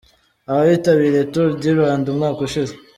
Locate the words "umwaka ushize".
2.09-2.73